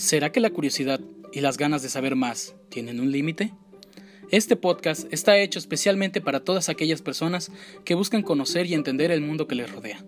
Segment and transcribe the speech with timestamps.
[0.00, 0.98] ¿Será que la curiosidad
[1.30, 3.52] y las ganas de saber más tienen un límite?
[4.30, 7.52] Este podcast está hecho especialmente para todas aquellas personas
[7.84, 10.02] que buscan conocer y entender el mundo que les rodea.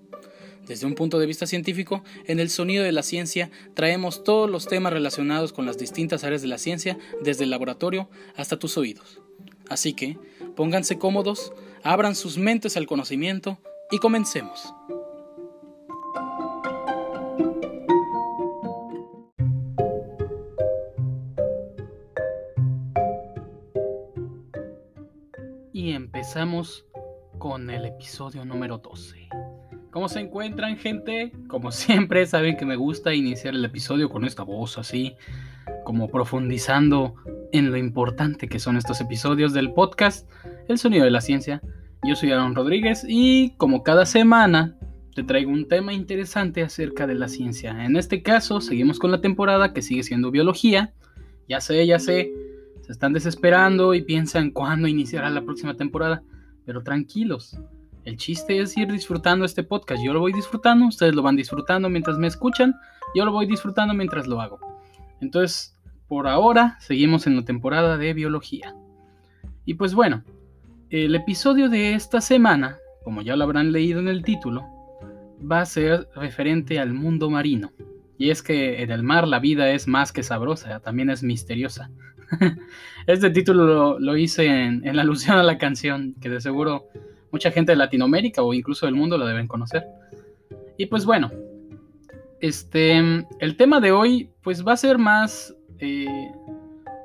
[0.67, 4.67] Desde un punto de vista científico, en el sonido de la ciencia traemos todos los
[4.67, 9.21] temas relacionados con las distintas áreas de la ciencia, desde el laboratorio hasta tus oídos.
[9.69, 10.17] Así que,
[10.57, 13.59] pónganse cómodos, abran sus mentes al conocimiento
[13.91, 14.73] y comencemos.
[26.33, 26.87] Y empezamos
[27.37, 29.29] con el episodio número 12.
[29.91, 31.31] ¿Cómo se encuentran, gente?
[31.47, 35.15] Como siempre, saben que me gusta iniciar el episodio con esta voz así,
[35.85, 37.17] como profundizando
[37.53, 40.27] en lo importante que son estos episodios del podcast
[40.69, 41.61] El Sonido de la Ciencia.
[42.03, 44.79] Yo soy Aaron Rodríguez y como cada semana
[45.15, 47.85] te traigo un tema interesante acerca de la ciencia.
[47.85, 50.95] En este caso, seguimos con la temporada que sigue siendo biología.
[51.47, 52.33] Ya sé, ya sé,
[52.93, 56.23] están desesperando y piensan cuándo iniciará la próxima temporada,
[56.65, 57.59] pero tranquilos
[58.05, 60.03] el chiste es ir disfrutando este podcast.
[60.05, 62.75] Yo lo voy disfrutando, ustedes lo van disfrutando mientras me escuchan,
[63.15, 64.59] yo lo voy disfrutando mientras lo hago.
[65.21, 68.75] Entonces, por ahora, seguimos en la temporada de biología.
[69.65, 70.25] Y pues bueno,
[70.91, 74.65] el episodio de esta semana, como ya lo habrán leído en el título,
[75.41, 77.71] va a ser referente al mundo marino.
[78.19, 81.91] Y es que en el mar la vida es más que sabrosa, también es misteriosa.
[83.07, 86.89] este título lo, hice en, en alusión a la canción, que de seguro
[87.31, 89.85] mucha gente de Latinoamérica o incluso del mundo lo deben conocer.
[90.77, 91.31] Y pues bueno,
[92.43, 92.99] este,
[93.39, 96.31] el tema de hoy pues va a ser más, eh,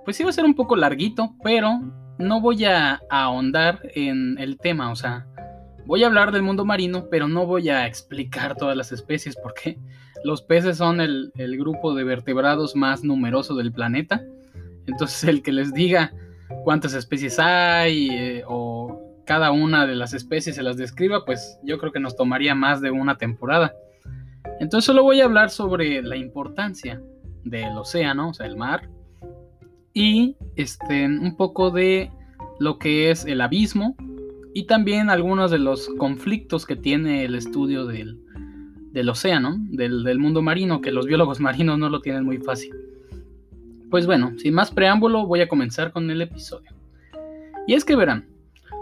[0.03, 1.79] pues sí va a ser un poco larguito, pero
[2.17, 5.27] no voy a, ahondar en el tema, o sea,
[5.85, 9.77] voy a hablar del mundo marino, pero no voy a explicar todas las especies porque
[10.23, 14.23] los peces son el, grupo de vertebrados más numeroso del planeta.
[14.87, 16.13] Entonces el que les diga
[16.63, 21.77] cuántas especies hay eh, o cada una de las especies se las describa, pues yo
[21.77, 23.73] creo que nos tomaría más de una temporada.
[24.59, 27.01] Entonces solo voy a hablar sobre la importancia
[27.43, 28.89] del océano, o sea, el mar,
[29.93, 32.11] y este, un poco de
[32.59, 33.95] lo que es el abismo
[34.53, 38.17] y también algunos de los conflictos que tiene el estudio del,
[39.09, 42.73] océano, del, del mundo marino, que los biólogos marinos no lo tienen muy fácil.
[43.89, 46.71] Pues bueno, sin más preámbulo, voy a comenzar con el episodio.
[47.67, 48.27] Y es que verán,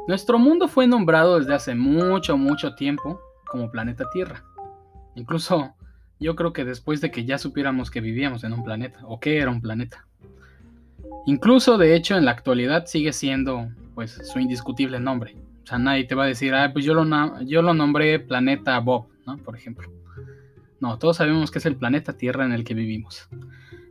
[0.07, 4.43] nuestro mundo fue nombrado desde hace mucho, mucho tiempo como planeta Tierra.
[5.15, 5.75] Incluso
[6.19, 9.37] yo creo que después de que ya supiéramos que vivíamos en un planeta o que
[9.37, 10.05] era un planeta.
[11.25, 15.35] Incluso de hecho en la actualidad sigue siendo pues su indiscutible nombre.
[15.63, 18.77] O sea, nadie te va a decir, ah, pues yo lo, yo lo nombré planeta
[18.79, 19.37] Bob, ¿no?
[19.37, 19.89] Por ejemplo.
[20.79, 23.27] No, todos sabemos que es el planeta Tierra en el que vivimos.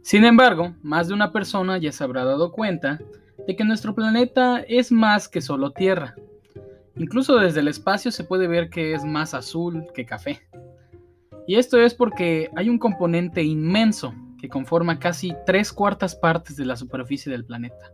[0.04, 3.00] Sin embargo, más de una persona ya se habrá dado cuenta
[3.46, 6.14] de que nuestro planeta es más que solo Tierra.
[6.94, 10.46] Incluso desde el espacio se puede ver que es más azul que café.
[11.46, 16.66] Y esto es porque hay un componente inmenso que conforma casi tres cuartas partes de
[16.66, 17.90] la superficie del planeta.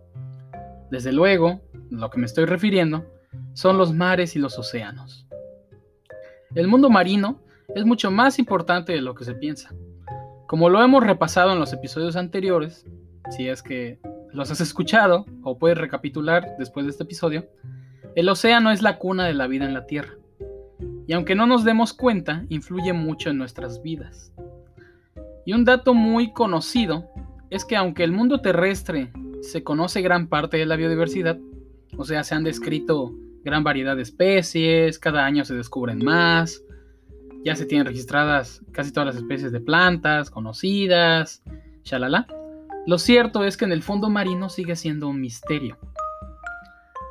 [0.91, 1.61] Desde luego,
[1.91, 3.07] lo que me estoy refiriendo
[3.53, 5.29] son los mares y los océanos.
[6.57, 7.41] El mundo marino
[7.73, 9.73] es mucho más importante de lo que se piensa.
[10.51, 12.85] Como lo hemos repasado en los episodios anteriores,
[13.31, 14.01] si es que
[14.33, 17.49] los has escuchado o puedes recapitular después de este episodio,
[18.17, 20.15] el océano es la cuna de la vida en la Tierra.
[21.07, 24.33] Y aunque no nos demos cuenta, influye mucho en nuestras vidas.
[25.47, 27.09] Y un dato muy conocido
[27.49, 29.13] es que aunque el mundo terrestre
[29.43, 31.39] se conoce gran parte de la biodiversidad,
[31.97, 36.61] o sea, se han descrito gran variedad de especies, cada año se descubren más,
[37.45, 41.43] ya se tienen registradas casi todas las especies de plantas conocidas,
[41.85, 42.27] shalala.
[42.87, 45.79] Lo cierto es que en el fondo marino sigue siendo un misterio.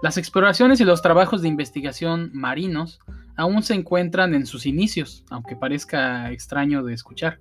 [0.01, 2.99] Las exploraciones y los trabajos de investigación marinos
[3.35, 7.39] aún se encuentran en sus inicios, aunque parezca extraño de escuchar.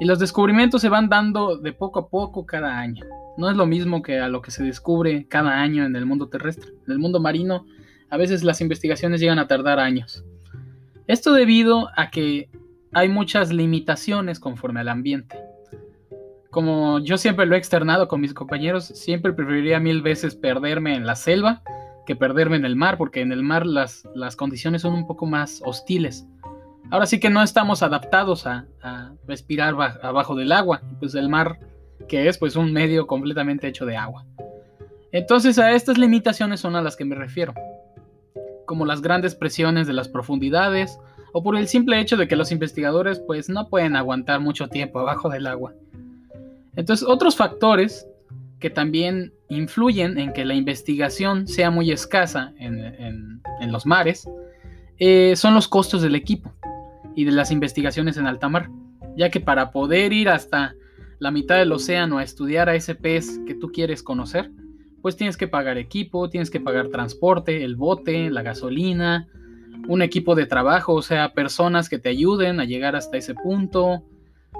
[0.00, 3.04] Y los descubrimientos se van dando de poco a poco cada año.
[3.36, 6.28] No es lo mismo que a lo que se descubre cada año en el mundo
[6.28, 6.70] terrestre.
[6.86, 7.66] En el mundo marino,
[8.10, 10.24] a veces las investigaciones llegan a tardar años.
[11.06, 12.48] Esto debido a que
[12.92, 15.36] hay muchas limitaciones conforme al ambiente
[16.54, 21.04] como yo siempre lo he externado con mis compañeros, siempre preferiría mil veces perderme en
[21.04, 21.62] la selva
[22.06, 25.26] que perderme en el mar, porque en el mar las, las condiciones son un poco
[25.26, 26.28] más hostiles.
[26.90, 28.66] Ahora sí que no estamos adaptados a,
[29.26, 31.58] respirar abajo del agua, pues el mar
[32.08, 34.24] que es pues un medio completamente hecho de agua.
[35.10, 37.52] Entonces a estas limitaciones son a las que me refiero,
[38.66, 40.98] como las grandes presiones de las profundidades
[41.32, 45.00] o por el simple hecho de que los investigadores pues no pueden aguantar mucho tiempo
[45.00, 45.74] abajo del agua.
[46.76, 48.06] Entonces, otros factores
[48.60, 54.28] que también influyen en que la investigación sea muy escasa en, los mares
[54.98, 56.52] eh, son los costos del equipo
[57.16, 58.68] y de las investigaciones en alta mar,
[59.16, 60.74] ya que para poder ir hasta
[61.18, 64.50] la mitad del océano a estudiar a ese pez que tú quieres conocer,
[65.04, 69.28] pues tienes que pagar equipo, tienes que pagar transporte, el bote, la gasolina,
[69.86, 74.02] un equipo de trabajo, o sea, personas que te ayuden a llegar hasta ese punto.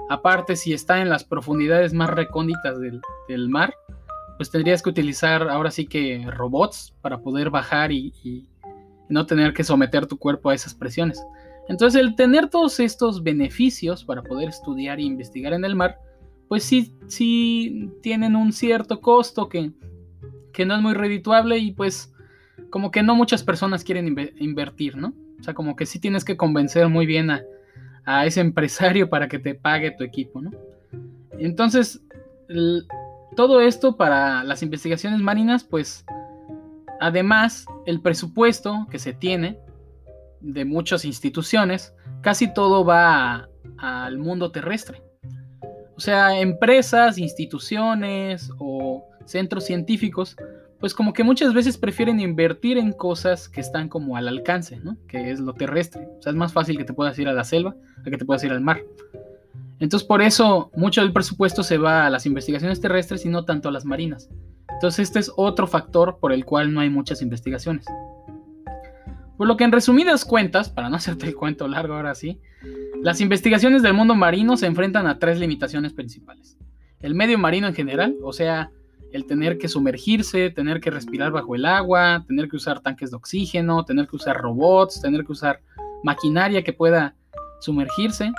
[0.07, 3.73] Aparte, si está en las profundidades más recónditas del, mar,
[4.37, 8.47] pues tendrías que utilizar ahora sí que robots para poder bajar y, y
[9.09, 11.25] no tener que someter tu cuerpo a esas presiones.
[11.69, 15.97] Entonces, el tener todos estos beneficios para poder estudiar e investigar en el mar,
[16.47, 19.71] pues sí, sí tienen un cierto costo que,
[20.55, 22.13] que no es muy redituable y pues
[22.69, 24.07] como que no muchas personas quieren
[24.37, 25.13] invertir, ¿no?
[25.39, 27.43] O sea, como que sí tienes que convencer muy bien a,
[28.05, 30.51] a ese empresario para que te pague tu equipo, ¿no?
[31.37, 32.01] Entonces,
[33.35, 36.05] todo esto para las investigaciones marinas, pues,
[37.01, 39.59] además, el presupuesto que se tiene
[40.39, 45.03] de muchas instituciones, casi todo va al mundo terrestre.
[45.97, 48.94] O sea, empresas, instituciones o
[49.25, 50.35] centros científicos,
[50.79, 54.97] pues como que muchas veces prefieren invertir en cosas que están como al alcance, ¿no?
[55.07, 56.07] Que es lo terrestre.
[56.19, 57.75] O sea, es más fácil que te puedas ir a la selva
[58.05, 58.83] a que te puedas ir al mar.
[59.79, 63.69] Entonces, por eso mucho del presupuesto se va a las investigaciones terrestres y no tanto
[63.69, 64.29] a las marinas.
[64.73, 67.85] Entonces, este es otro factor por el cual no hay muchas investigaciones.
[69.37, 72.39] Por lo que en resumidas cuentas, para no hacerte el cuento largo ahora sí,
[73.01, 76.57] las investigaciones del mundo marino se enfrentan a tres limitaciones principales.
[77.01, 78.71] El medio marino en general, o sea,
[79.15, 83.17] el tener que sumergirse, tener que respirar bajo el agua, tener que usar tanques de
[83.17, 85.61] oxígeno, tener que usar robots, tener que usar
[86.03, 87.15] maquinaria que pueda
[87.61, 88.31] sumergirse,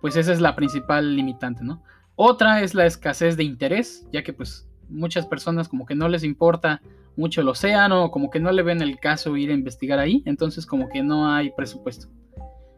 [0.00, 1.82] pues esa es la principal limitante, ¿no?
[2.16, 6.22] Otra es la escasez de interés, ya que pues muchas personas como que no les
[6.22, 6.82] importa
[7.16, 10.66] mucho el océano, como que no le ven el caso ir a investigar ahí, entonces
[10.66, 12.08] como que no hay presupuesto.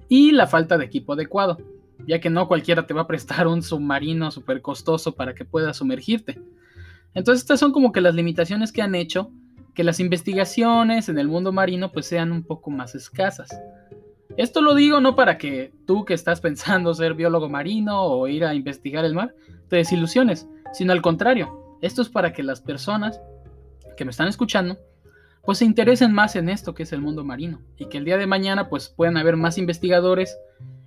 [0.09, 1.59] Y la falta de equipo adecuado,
[2.06, 5.77] ya que no cualquiera te va a prestar un submarino súper costoso para que puedas
[5.77, 6.41] sumergirte.
[7.15, 9.31] Entonces estas son como que las limitaciones que han hecho
[9.75, 13.49] que las investigaciones en el mundo marino pues sean un poco más escasas.
[14.37, 18.45] Esto lo digo no para que tú que estás pensando ser biólogo marino o ir
[18.45, 19.35] a investigar el mar
[19.69, 23.21] te desilusiones, sino al contrario, esto es para que las personas
[23.97, 24.79] que me están escuchando,
[25.45, 28.19] pues se interesen más en esto que es el mundo marino y que el día
[28.19, 30.37] de mañana pues puedan haber más investigadores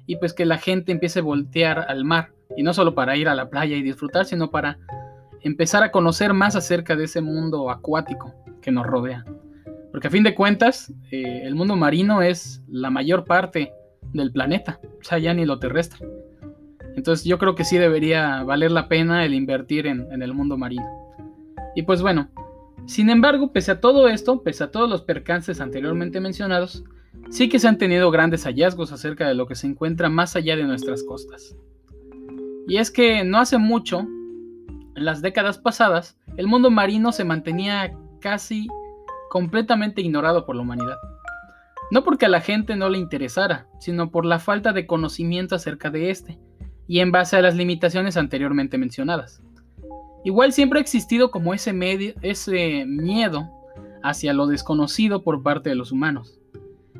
[0.05, 3.29] y pues que la gente empiece a voltear al mar y no solo para ir
[3.29, 4.77] a la playa y disfrutar, sino para
[5.43, 9.25] empezar a conocer más acerca de ese mundo acuático que nos rodea.
[9.91, 13.71] Porque a fin de cuentas, eh, el mundo marino es la mayor parte
[14.13, 16.07] del planeta, o sea, ya ni lo terrestre.
[16.95, 20.85] Entonces yo creo que sí debería valer la pena el invertir en, el mundo marino.
[21.75, 22.29] Y pues bueno,
[22.85, 26.83] sin embargo, pese a todo esto, pese a todos los percances anteriormente mencionados,
[27.29, 30.55] sí que se han tenido grandes hallazgos acerca de lo que se encuentra más allá
[30.55, 31.55] de nuestras costas.
[32.67, 34.07] Y es que no hace mucho,
[34.95, 38.67] las décadas pasadas, el mundo marino se mantenía casi
[39.29, 40.97] completamente ignorado por la humanidad.
[41.91, 45.89] No porque a la gente no le interesara, sino por la falta de conocimiento acerca
[45.89, 46.39] de este,
[46.87, 49.41] y en base a las limitaciones anteriormente mencionadas.
[50.23, 51.73] Igual siempre ha existido como ese,
[52.21, 53.49] ese miedo
[54.03, 56.39] hacia lo desconocido por parte de los humanos.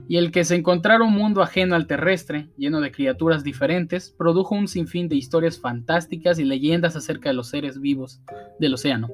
[0.07, 4.55] Y el que se encontrara un mundo ajeno al terrestre, lleno de criaturas diferentes, produjo
[4.55, 8.21] un sinfín de historias fantásticas y leyendas acerca de los seres vivos
[8.59, 9.09] del océano.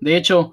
[0.00, 0.52] De hecho,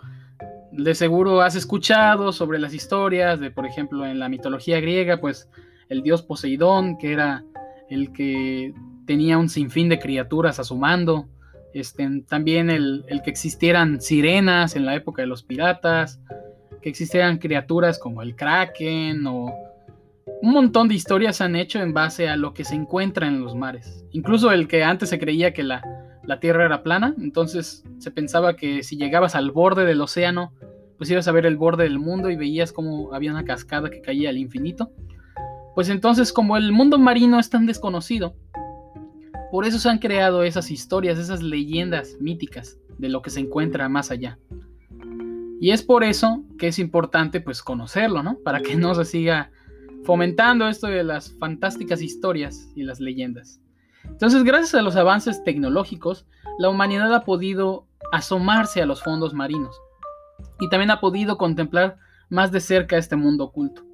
[0.72, 5.50] de seguro has escuchado sobre las historias de, por ejemplo, en la mitología griega, pues
[5.89, 7.44] el dios Poseidón, que era
[7.89, 8.74] el que
[9.06, 11.27] tenía un sinfín de criaturas a su mando,
[11.74, 16.20] este, también el, que existieran sirenas en la época de los piratas,
[16.88, 19.53] que existieran criaturas como el kraken o
[20.41, 23.41] un montón de historias se han hecho en base a lo que se encuentra en
[23.41, 24.06] los mares.
[24.12, 25.82] Incluso el que antes se creía que la,
[26.24, 30.53] la Tierra era plana, entonces se pensaba que si llegabas al borde del océano,
[30.98, 34.00] pues ibas a ver el borde del mundo y veías como había una cascada que
[34.00, 34.89] caía al infinito.
[35.75, 38.34] Pues entonces como el mundo marino es tan desconocido,
[39.51, 43.89] por eso se han creado esas historias, esas leyendas míticas de lo que se encuentra
[43.89, 44.39] más allá.
[45.60, 48.38] Y es por eso que es importante pues conocerlo, ¿no?
[48.44, 49.52] Para que no se siga
[50.04, 53.60] fomentando esto de las fantásticas historias y las leyendas.
[54.04, 56.26] Entonces, gracias a los avances tecnológicos,
[56.60, 59.76] la humanidad ha podido asomarse a los fondos marinos
[60.60, 61.98] y también ha podido contemplar
[62.30, 63.88] más de cerca este mundo oculto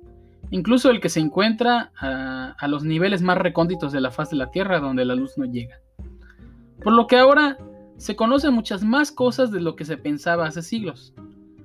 [0.53, 4.51] incluso el que se encuentra a, los niveles más recónditos de la faz de la
[4.51, 5.79] Tierra donde la luz no llega.
[6.83, 7.57] Por lo que ahora
[7.97, 11.13] se conocen muchas más cosas de lo que se pensaba hace siglos,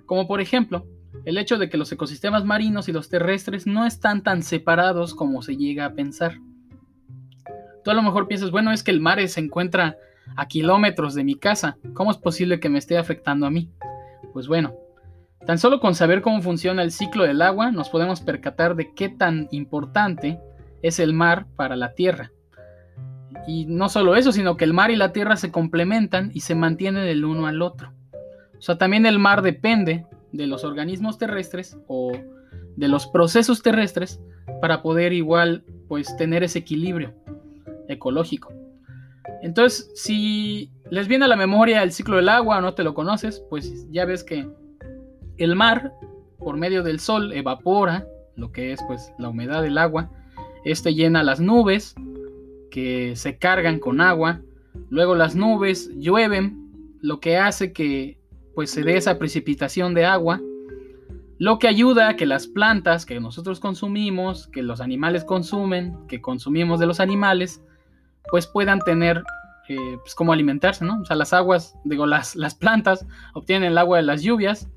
[0.08, 0.86] como por ejemplo
[1.24, 5.42] el hecho de que los ecosistemas marinos y los terrestres no están tan separados como
[5.42, 6.38] se llega a pensar.
[7.84, 9.96] Tú a lo mejor piensas, bueno, es que el mar se encuentra
[10.36, 13.70] a kilómetros de mi casa, ¿cómo es posible que me esté afectando a mí?
[14.32, 14.74] Pues bueno,
[15.46, 19.08] tan solo con saber cómo funciona el ciclo del agua nos podemos percatar de qué
[19.08, 20.40] tan importante
[20.82, 22.32] es el mar para la Tierra.
[23.46, 26.54] Y no solo eso, sino que el mar y la Tierra se complementan y se
[26.54, 27.92] mantienen el uno al otro.
[28.58, 32.12] O sea, también el mar depende de los organismos terrestres o
[32.76, 34.20] de los procesos terrestres
[34.60, 37.14] para poder igual pues tener ese equilibrio
[37.88, 38.52] ecológico.
[39.42, 42.94] Entonces, si les viene a la memoria el ciclo del agua o no te lo
[42.94, 44.48] conoces, pues ya ves que
[45.36, 45.92] el mar,
[46.38, 50.10] por medio del sol, evapora lo que es pues la humedad del agua.
[50.64, 51.94] Este llena las nubes
[52.70, 54.40] que se cargan con agua.
[54.90, 58.17] Luego las nubes llueven, lo que hace que
[58.58, 60.40] pues se dé esa precipitación de agua,
[61.38, 66.20] lo que ayuda a que las plantas que nosotros consumimos, que los animales consumen, que
[66.20, 67.62] consumimos de los animales,
[68.28, 69.22] pues puedan tener
[69.68, 71.00] eh, pues cómo alimentarse, ¿no?
[71.00, 74.68] O sea, las aguas, digo, las, las plantas obtienen el agua de las lluvias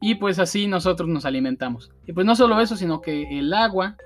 [0.00, 1.92] y pues así nosotros nos alimentamos.
[2.08, 3.98] Y pues no solo eso, sino que el agua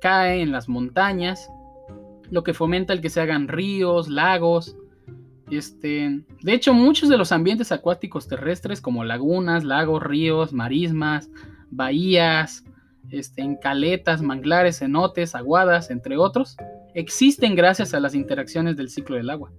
[0.00, 1.50] cae en las montañas,
[2.30, 4.76] lo que fomenta el que se hagan ríos, lagos,
[5.50, 11.30] este, de hecho, muchos de los ambientes acuáticos terrestres, como lagunas, lagos, ríos, marismas,
[11.70, 12.64] bahías,
[13.10, 16.56] este, en caletas, manglares, cenotes, aguadas, entre otros,
[16.94, 19.52] existen gracias a las interacciones del ciclo del agua.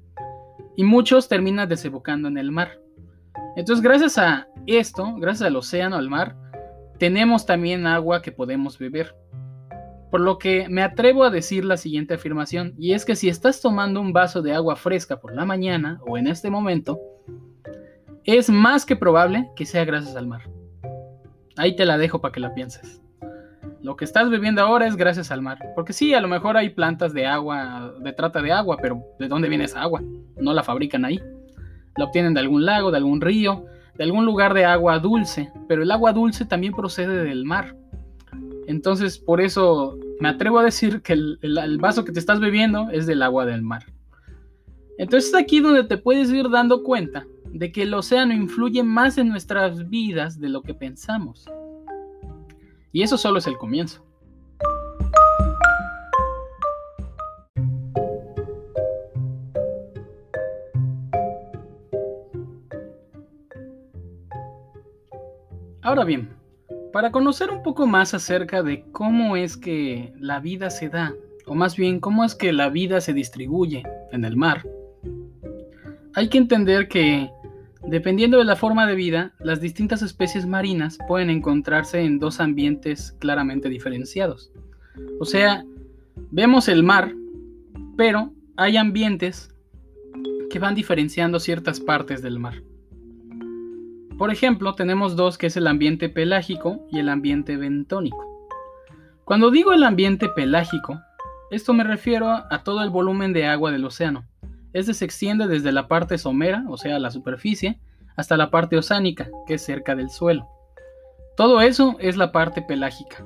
[0.76, 2.80] Y muchos terminan desembocando en el mar.
[3.56, 6.36] Entonces, gracias a esto, gracias al océano, al mar,
[6.98, 9.16] tenemos también agua que podemos beber.
[10.12, 13.62] Por lo que me atrevo a decir la siguiente afirmación, y es que si estás
[13.62, 17.00] tomando un vaso de agua fresca por la mañana o en este momento,
[18.26, 20.42] es más que probable que sea gracias al mar.
[21.58, 23.02] Ahí te la dejo para que la pienses.
[23.82, 25.58] Lo que estás bebiendo ahora es gracias al mar.
[25.76, 29.28] Porque sí, a lo mejor hay plantas de agua, de trata de agua, pero ¿de
[29.28, 30.02] dónde viene esa agua?
[30.38, 31.20] No la fabrican ahí.
[31.98, 33.66] La obtienen de algún lago, de algún río,
[33.96, 35.52] de algún lugar de agua dulce.
[35.68, 37.76] Pero el agua dulce también procede del mar.
[38.72, 43.06] Entonces, por eso me atrevo a decir que el, vaso que te estás bebiendo es
[43.06, 43.84] del agua del mar.
[44.98, 49.18] Entonces es aquí donde te puedes ir dando cuenta de que el océano influye más
[49.18, 51.46] en nuestras vidas de lo que pensamos.
[52.94, 54.06] Y eso solo es el comienzo.
[65.82, 66.41] Ahora bien,
[66.92, 71.14] para conocer un poco más acerca de cómo es que la vida se da,
[71.46, 74.64] o más bien cómo es que la vida se distribuye en el mar,
[76.14, 77.32] hay que entender que,
[77.88, 83.16] dependiendo de la forma de vida, las distintas especies marinas pueden encontrarse en dos ambientes
[83.20, 84.52] claramente diferenciados.
[85.20, 85.64] O sea,
[86.32, 87.14] vemos el mar,
[87.96, 89.56] pero hay ambientes
[90.50, 92.62] que van diferenciando ciertas partes del mar.
[94.22, 98.24] Por ejemplo, tenemos dos que es el ambiente pelágico y el ambiente bentónico.
[99.26, 101.02] Cuando digo el ambiente pelágico,
[101.50, 104.28] esto me refiero a todo el volumen de agua del océano.
[104.74, 107.80] Este se extiende desde la parte somera, o sea, la superficie,
[108.16, 110.48] hasta la parte oceánica, que es cerca del suelo.
[111.36, 113.26] Todo eso es la parte pelágica.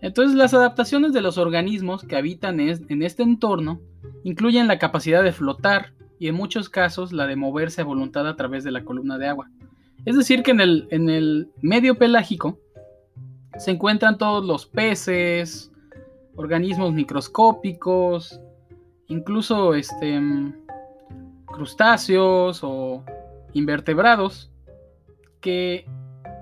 [0.00, 3.80] Entonces las adaptaciones de los organismos que habitan en este entorno
[4.24, 8.34] incluyen la capacidad de flotar y en muchos casos la de moverse a voluntad a
[8.34, 9.48] través de la columna de agua.
[10.06, 12.60] Es decir, que en el, en el medio pelágico
[13.58, 15.72] se encuentran todos los peces,
[16.36, 18.40] organismos microscópicos,
[19.08, 20.20] incluso este,
[21.44, 23.04] crustáceos o
[23.52, 24.52] invertebrados
[25.40, 25.86] que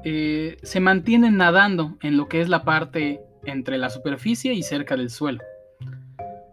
[0.04, 4.94] eh, se mantienen nadando en lo que es la parte entre la superficie y cerca
[4.94, 5.42] del suelo.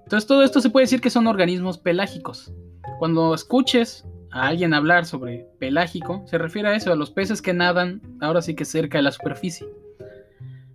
[0.03, 2.53] Entonces todo esto se puede decir que son organismos pelágicos.
[2.99, 7.53] Cuando escuches a alguien hablar sobre pelágico, se refiere a eso, a los peces que
[7.53, 9.67] nadan ahora sí que cerca de la superficie.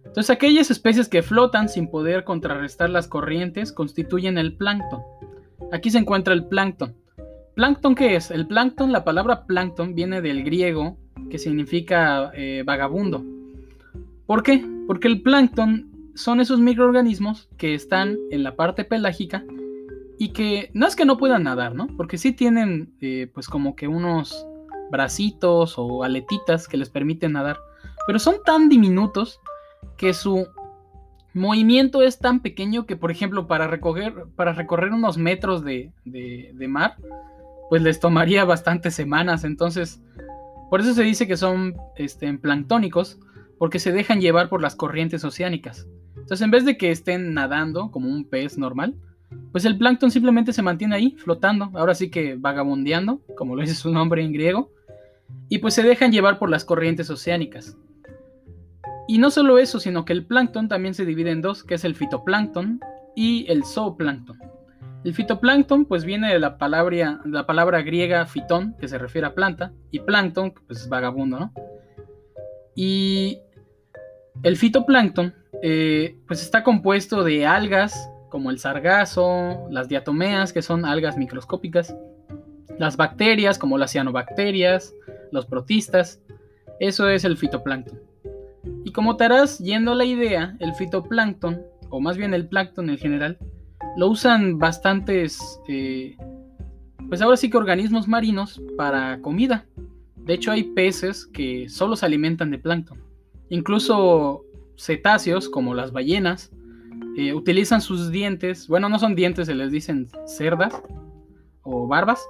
[0.05, 5.03] Entonces aquellas especies que flotan sin poder contrarrestar las corrientes constituyen el plancton.
[5.73, 6.95] Aquí se encuentra el plancton.
[7.55, 8.31] ¿Plancton qué es?
[8.31, 10.97] El plancton, la palabra plancton viene del griego
[11.31, 13.25] que significa eh, vagabundo.
[14.27, 14.65] ¿Por qué?
[14.87, 19.45] Porque el plancton son esos microorganismos que están en la parte pelágica
[20.19, 21.89] y que no es que no puedan nadar, ¿no?
[21.97, 24.47] Porque sí tienen eh, pues como que unos
[24.91, 27.59] bracitos o aletitas que les permiten nadar,
[28.07, 29.41] pero son tan diminutos
[29.97, 30.47] que su
[31.35, 36.69] movimiento es tan pequeño que, por ejemplo, para recorrer, para recorrer unos metros de, de,
[36.69, 36.97] mar,
[37.69, 39.45] pues les tomaría bastantes semanas.
[39.45, 40.01] Entonces,
[40.71, 43.19] por eso se dice que son este, planctónicos,
[43.59, 45.87] porque se dejan llevar por las corrientes oceánicas.
[46.17, 48.95] Entonces, en vez de que estén nadando como un pez normal,
[49.53, 53.75] pues el plancton simplemente se mantiene ahí, flotando, ahora sí que vagabundeando, como lo dice
[53.75, 54.71] su nombre en griego,
[55.49, 57.77] y pues se dejan llevar por las corrientes oceánicas.
[59.09, 61.85] Y no solo eso, sino que el plancton también se divide en dos, que es
[61.85, 62.81] el fitoplancton
[63.15, 64.39] y el zooplancton.
[65.05, 69.35] El fitoplancton pues viene de la palabra, la palabra griega fitón, que se refiere a
[69.35, 71.53] planta, y plancton, pues es vagabundo, ¿no?
[72.75, 73.39] Y
[74.43, 80.85] el fitoplancton eh, pues está compuesto de algas como el sargazo, las diatomeas, que son
[80.85, 81.95] algas microscópicas,
[82.79, 84.95] las bacterias como las cianobacterias,
[85.33, 86.21] los protistas,
[86.81, 88.01] eso es el fitoplancton.
[88.85, 92.99] Y como te harás yendo la idea, el fitoplancton, o más bien el plancton en
[92.99, 93.39] general,
[93.97, 96.17] lo usan bastantes, eh,
[97.09, 99.67] pues ahora sí que organismos marinos para comida.
[100.17, 103.01] De hecho hay peces que solo se alimentan de plancton.
[103.49, 104.45] Incluso
[104.77, 106.51] cetáceos como las ballenas
[107.17, 110.83] eh, utilizan sus dientes, bueno no son dientes, se les dicen cerdas
[111.63, 112.27] o barbas,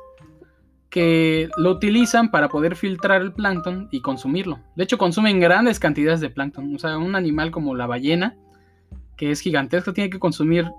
[0.91, 4.61] que lo utilizan para poder filtrar el plancton y consumirlo.
[4.77, 6.75] De hecho consumen grandes cantidades de plancton.
[6.75, 8.37] O sea, un animal como la ballena,
[9.17, 10.71] que es gigantesco, tiene que consumir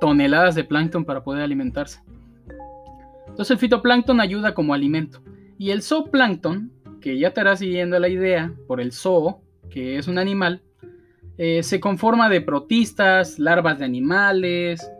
[0.00, 2.02] toneladas de plancton para poder alimentarse.
[3.26, 5.22] Entonces el fitoplancton ayuda como alimento.
[5.58, 6.70] Y el zooplancton,
[7.00, 10.62] que ya harás siguiendo la idea por el zoo, que es un animal,
[11.38, 14.90] eh, se conforma de protistas, larvas de animales,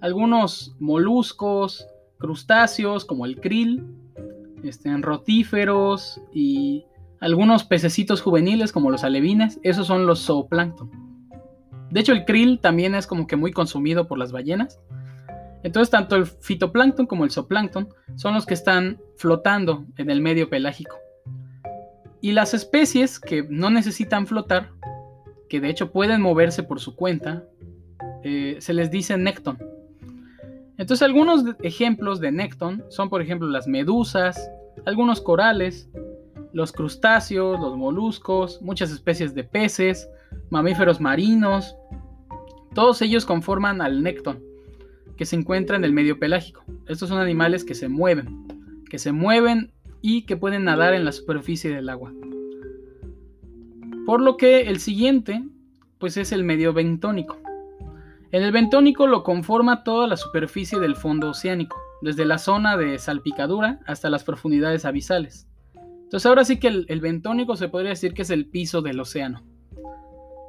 [0.00, 1.86] algunos moluscos,
[2.18, 3.84] crustáceos como el krill,
[4.62, 6.84] este, rotíferos y
[7.20, 10.90] algunos pececitos juveniles como los alevines, esos son los zooplancton.
[11.90, 14.80] De hecho, el krill también es como que muy consumido por las ballenas.
[15.62, 20.50] Entonces, tanto el fitoplancton como el zooplancton son los que están flotando en el medio
[20.50, 20.96] pelágico.
[22.20, 24.70] Y las especies que no necesitan flotar,
[25.54, 27.44] que de hecho pueden moverse por su cuenta,
[28.24, 29.56] eh, se les dice necton.
[30.78, 34.50] Entonces, algunos ejemplos de necton son, por ejemplo, las medusas,
[34.84, 35.88] algunos corales,
[36.52, 40.08] los crustáceos, los moluscos, muchas especies de peces,
[40.50, 41.76] mamíferos marinos,
[42.74, 44.42] todos ellos conforman al nécton,
[45.16, 46.64] que se encuentra en el medio pelágico.
[46.88, 51.12] Estos son animales que se mueven, que se mueven y que pueden nadar en la
[51.12, 52.12] superficie del agua.
[54.06, 55.42] Por lo que el siguiente,
[55.98, 57.38] pues es el medio bentónico.
[58.32, 62.98] En el bentónico lo conforma toda la superficie del fondo oceánico, desde la zona de
[62.98, 65.48] salpicadura hasta las profundidades abisales.
[66.02, 69.00] Entonces ahora sí que el, el bentónico se podría decir que es el piso del
[69.00, 69.42] océano.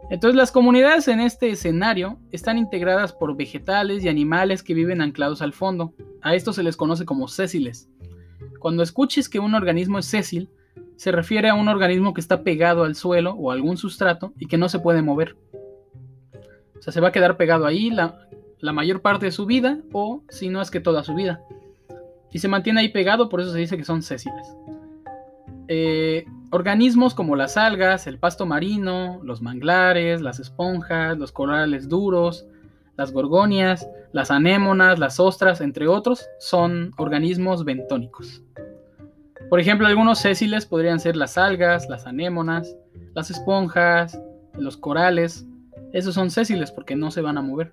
[0.09, 5.41] Entonces las comunidades en este escenario están integradas por vegetales y animales que viven anclados
[5.41, 5.93] al fondo.
[6.21, 7.89] A esto se les conoce como sésiles.
[8.59, 10.49] Cuando escuches que un organismo es sésil,
[10.95, 14.47] se refiere a un organismo que está pegado al suelo o a algún sustrato y
[14.47, 15.35] que no se puede mover.
[16.77, 18.19] O sea, se va a quedar pegado ahí la,
[18.73, 21.41] mayor parte de su vida o si no es que toda su vida.
[22.31, 24.47] Y se mantiene ahí pegado, por eso se dice que son sésiles.
[25.67, 32.45] Eh, organismos como las algas, el pasto marino, los manglares, las esponjas, los corales duros,
[32.97, 38.44] las gorgonias, las anémonas, las ostras, entre otros, son organismos bentónicos.
[39.49, 42.75] Por ejemplo, algunos sésiles podrían ser las algas, las anémonas,
[43.13, 44.19] las esponjas,
[44.57, 45.45] los corales.
[45.93, 47.71] Esos son sésiles porque no se van a mover.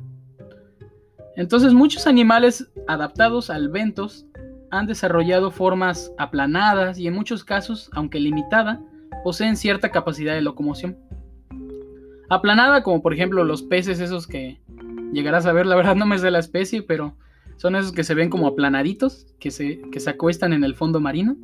[1.36, 4.26] Entonces muchos animales adaptados al ventos
[4.70, 8.80] han desarrollado formas aplanadas y en muchos casos, aunque limitada,
[9.24, 10.98] poseen cierta capacidad de locomoción.
[12.28, 14.60] Aplanada como por ejemplo los peces esos que
[15.12, 17.16] llegarás a ver, la verdad no me sé la especie, pero
[17.56, 21.00] son esos que se ven como aplanaditos, que se, que se acuestan en el fondo
[21.00, 21.36] marino.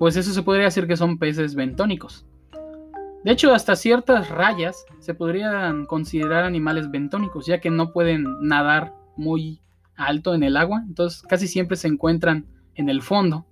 [0.00, 2.24] Pues eso se podría decir que son peces bentónicos.
[3.22, 8.94] De hecho, hasta ciertas rayas se podrían considerar animales bentónicos, ya que no pueden nadar
[9.18, 9.60] muy
[9.96, 13.44] alto en el agua, entonces casi siempre se encuentran en el fondo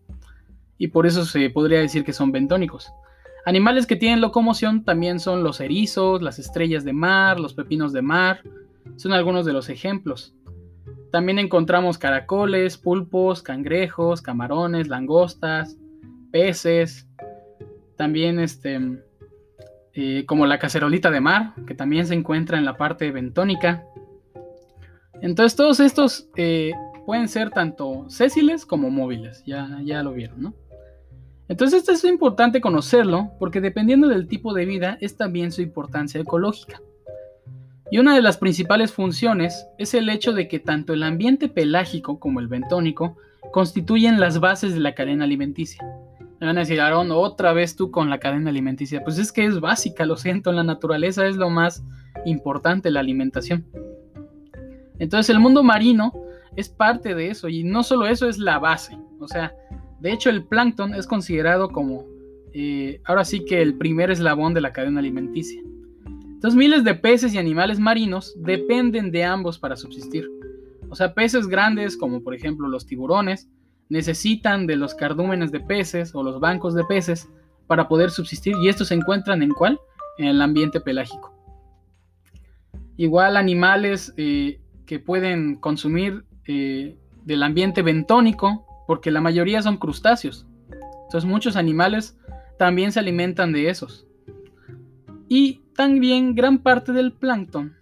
[0.78, 2.94] y por eso se podría decir que son bentónicos.
[3.44, 8.00] Animales que tienen locomoción también son los erizos, las estrellas de mar, los pepinos de
[8.00, 8.40] mar,
[8.96, 10.34] son algunos de los ejemplos.
[11.12, 15.76] También encontramos caracoles, pulpos, cangrejos, camarones, langostas,
[16.30, 17.06] peces,
[17.96, 18.80] también este,
[19.94, 23.84] eh, como la cacerolita de mar, que también se encuentra en la parte bentónica.
[25.20, 26.72] Entonces todos estos eh,
[27.04, 30.54] pueden ser tanto sésiles como móviles, ya, ya lo vieron, ¿no?
[31.48, 36.20] Entonces esto es importante conocerlo porque dependiendo del tipo de vida es también su importancia
[36.20, 36.80] ecológica.
[37.90, 42.20] Y una de las principales funciones es el hecho de que tanto el ambiente pelágico
[42.20, 43.16] como el bentónico
[43.50, 45.82] constituyen las bases de la cadena alimenticia.
[46.40, 49.03] Me van a decir, Aaron, otra vez tú con la cadena alimenticia.
[49.03, 51.85] Pues es que es básica, lo siento, en la naturaleza es lo más
[52.24, 53.66] importante, la alimentación.
[54.98, 56.12] Entonces el mundo marino
[56.57, 58.96] es parte de eso y no solo eso es la base.
[59.20, 59.53] O sea,
[60.01, 62.05] de hecho el plancton es considerado como,
[62.53, 65.61] eh, ahora sí que el primer eslabón de la cadena alimenticia.
[66.38, 70.29] Entonces miles de peces y animales marinos dependen de ambos para subsistir.
[70.88, 73.48] O sea, peces grandes como por ejemplo los tiburones
[73.88, 77.29] necesitan de los cardúmenes de peces o los bancos de peces
[77.66, 79.79] para poder subsistir y estos se encuentran en cuál?
[80.18, 81.35] En el ambiente pelágico.
[82.96, 90.46] Igual animales eh, que pueden consumir eh, del ambiente bentónico, porque la mayoría son crustáceos.
[91.05, 92.18] Entonces muchos animales
[92.59, 94.07] también se alimentan de esos.
[95.29, 97.77] Y también gran parte del plancton,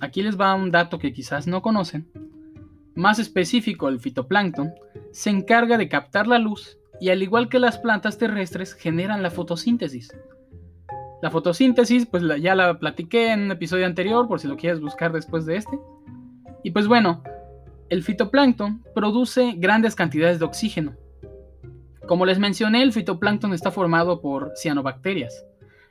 [0.00, 2.10] aquí les va un dato que quizás no conocen,
[3.00, 4.72] más específico el fitoplancton,
[5.10, 9.30] se encarga de captar la luz y al igual que las plantas terrestres generan la
[9.30, 10.14] fotosíntesis.
[11.22, 15.12] La fotosíntesis, pues ya la platiqué en un episodio anterior, por si lo quieres buscar
[15.12, 15.78] después de este.
[16.62, 17.22] Y pues bueno,
[17.88, 20.94] el fitoplancton produce grandes cantidades de oxígeno.
[22.06, 25.44] Como les mencioné, el fitoplancton está formado por cianobacterias.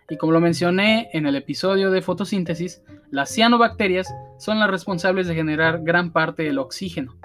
[0.10, 5.36] Y como lo mencioné en el episodio de fotosíntesis, las cianobacterias son las responsables de
[5.36, 7.16] generar gran parte del oxígeno.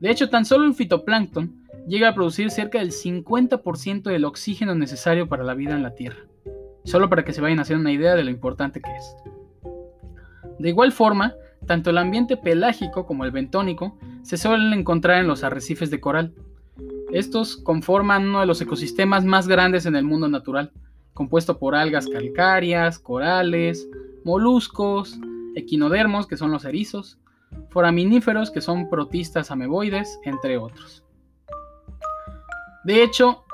[0.00, 5.28] De hecho, tan solo el fitoplancton llega a producir cerca del 50% del oxígeno necesario
[5.28, 6.24] para la vida en la Tierra.
[6.84, 9.16] Solo para que se vayan hacer una idea de lo importante que es.
[10.58, 11.34] De igual forma,
[11.66, 16.32] tanto el ambiente pelágico como el bentónico se suelen encontrar en los arrecifes de coral.
[17.12, 20.72] Estos conforman uno de los ecosistemas más grandes en el mundo natural,
[21.16, 23.88] compuesto por algas calcáreas, corales,
[24.22, 25.18] moluscos,
[25.56, 27.18] equinodermos, que son los erizos,
[27.70, 31.02] foraminíferos, que son protistas ameboides, entre otros.
[32.84, 33.44] De hecho,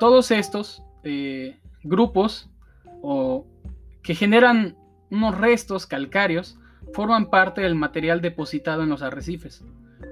[0.00, 2.48] todos estos eh, grupos
[3.02, 3.46] o,
[4.02, 4.76] que generan
[5.10, 6.58] unos restos calcáreos
[6.94, 9.62] forman parte del material depositado en los arrecifes.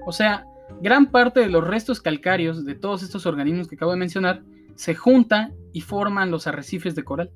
[0.05, 0.45] O sea,
[0.81, 4.43] gran parte de los restos calcáreos de todos estos organismos que acabo de mencionar
[4.75, 7.31] se juntan y forman los arrecifes de coral.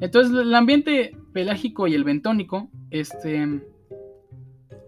[0.00, 3.60] Entonces el ambiente pelágico y el bentónico este,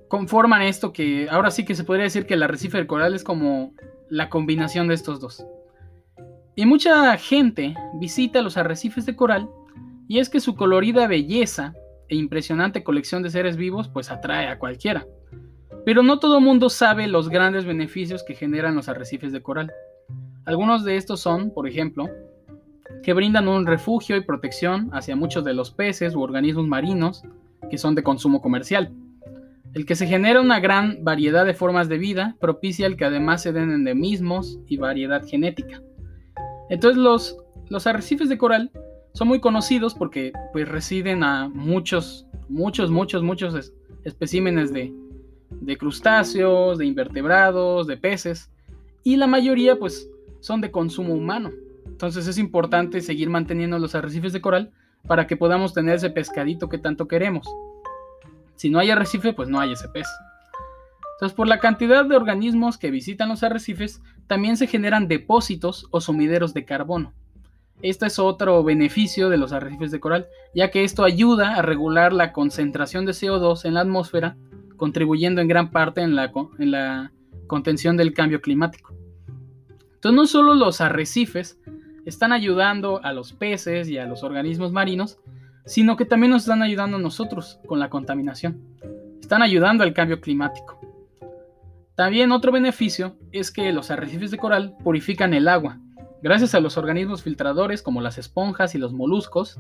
[0.09, 3.23] conforman esto que ahora sí que se podría decir que el arrecife de coral es
[3.23, 3.75] como
[4.09, 5.45] la combinación de estos dos.
[6.55, 9.47] Y mucha gente visita los arrecifes de coral
[10.09, 11.75] y es que su colorida belleza
[12.09, 15.07] e impresionante colección de seres vivos pues atrae a cualquiera.
[15.85, 19.71] Pero no todo mundo sabe los grandes beneficios que generan los arrecifes de coral.
[20.47, 22.09] Algunos de estos son, por ejemplo,
[23.03, 27.23] que brindan un refugio y protección hacia muchos de los peces u organismos marinos
[27.69, 28.93] que son de consumo comercial.
[29.75, 33.43] El que se genera una gran variedad de formas de vida propicia el que además
[33.43, 35.83] se den endemismos y variedad genética.
[36.71, 37.37] Entonces los,
[37.69, 38.71] los arrecifes de coral
[39.15, 43.73] son muy conocidos porque pues residen a muchos, muchos, muchos, muchos
[44.05, 44.95] especímenes de,
[45.51, 48.49] de crustáceos, de invertebrados, de peces
[49.03, 50.09] y la mayoría pues
[50.47, 51.51] son de consumo humano.
[51.87, 54.71] Entonces es importante seguir manteniendo los arrecifes de coral
[55.09, 57.49] para que podamos tener ese pescadito que tanto queremos.
[58.55, 60.07] Si no hay arrecife, pues no hay ese pez.
[61.17, 66.01] Entonces, por la cantidad de organismos que visitan los arrecifes, también se generan depósitos o
[66.01, 67.13] sumideros de carbono.
[67.83, 72.13] Este es otro beneficio de los arrecifes de coral, ya que esto ayuda a regular
[72.13, 74.37] la concentración de CO2 en la atmósfera,
[74.77, 77.13] contribuyendo en gran parte en la, en la
[77.49, 78.95] contención del cambio climático.
[80.07, 81.59] Entonces, no solo los arrecifes
[82.05, 85.19] están ayudando a los peces y a los organismos marinos,
[85.65, 88.63] sino que también nos están ayudando a nosotros con la contaminación.
[89.21, 90.79] Están ayudando al cambio climático.
[91.97, 95.81] También otro beneficio es que los arrecifes de coral purifican el agua.
[96.23, 99.59] Gracias a los organismos filtradores como las esponjas y los moluscos,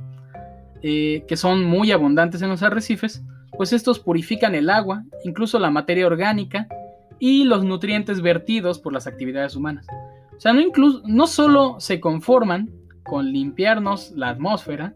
[0.81, 3.25] eh, que son muy abundantes en los arrecifes,
[3.57, 6.69] pues estos purifican el agua, incluso la materia orgánica
[7.19, 9.89] y los nutrientes vertidos por las actividades humanas.
[10.37, 12.70] O sea, no, incluso, no solo se conforman
[13.03, 14.94] con limpiarnos la atmósfera,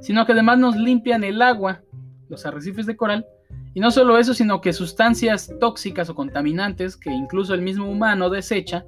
[0.00, 1.82] sino que además nos limpian el agua,
[2.28, 3.26] los arrecifes de coral,
[3.72, 8.28] y no solo eso, sino que sustancias tóxicas o contaminantes que incluso el mismo humano
[8.28, 8.84] desecha,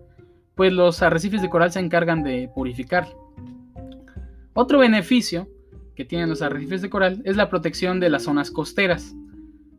[0.54, 3.09] pues los arrecifes de coral se encargan de purificar.
[4.52, 5.48] Otro beneficio
[5.94, 9.14] que tienen los arrecifes de coral es la protección de las zonas costeras,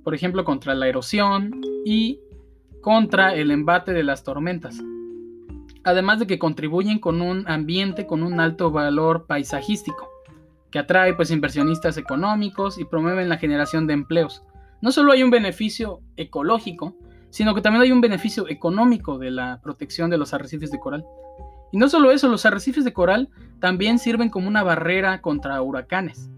[0.03, 2.19] por ejemplo contra la erosión y
[2.81, 4.81] contra el embate de las tormentas
[5.87, 10.09] además de que contribuyen con un ambiente con un alto valor paisajístico,
[10.69, 14.43] que atrae pues inversionistas económicos y promueven la generación de empleos.
[14.81, 16.97] No solo hay un beneficio ecológico,
[17.29, 21.05] sino que también hay un beneficio económico de la protección de los arrecifes de coral.
[21.71, 23.29] Y no solo eso, los arrecifes de coral
[23.61, 26.29] también sirven como una barrera contra huracanes.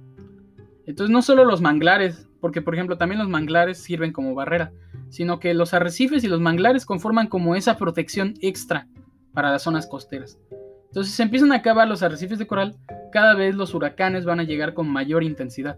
[0.85, 4.71] Entonces no solo los manglares, porque por ejemplo también los manglares sirven como barrera,
[5.09, 8.87] sino que los arrecifes y los manglares conforman como esa protección extra
[9.33, 10.39] para las zonas costeras.
[10.87, 12.75] Entonces, si se empiezan a acabar los arrecifes de coral,
[13.11, 15.77] cada vez los huracanes van a llegar con mayor intensidad.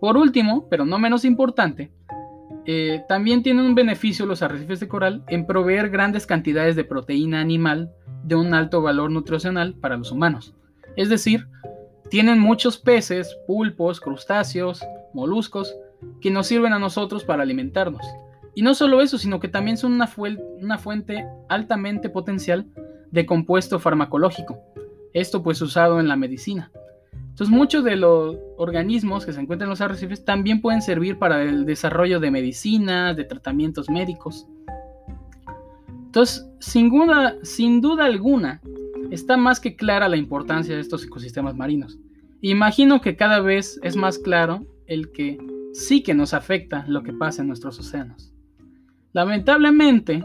[0.00, 1.90] Por último, pero no menos importante,
[2.66, 7.40] eh, también tienen un beneficio los arrecifes de coral en proveer grandes cantidades de proteína
[7.40, 10.54] animal de un alto valor nutricional para los humanos.
[10.96, 11.46] Es decir,
[12.10, 15.74] tienen muchos peces, pulpos, crustáceos, moluscos,
[16.20, 18.04] que nos sirven a nosotros para alimentarnos.
[18.54, 20.06] Y no solo eso, sino que también son una,
[20.78, 22.66] fuente altamente potencial
[23.10, 24.58] de compuesto farmacológico.
[25.12, 26.70] Esto pues usado en la medicina.
[27.12, 31.42] Entonces muchos de los organismos que se encuentran en los arrecifes también pueden servir para
[31.42, 34.46] el desarrollo de medicinas, de tratamientos médicos.
[36.06, 38.60] Entonces, sin duda, sin duda alguna,
[39.10, 41.98] está más que clara la importancia de estos ecosistemas marinos.
[42.40, 45.38] Imagino que cada vez es más claro el que
[45.72, 48.33] sí que nos afecta lo que pasa en nuestros océanos.
[49.14, 50.24] Lamentablemente,